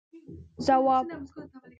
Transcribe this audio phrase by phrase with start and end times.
[0.65, 1.05] ځواب: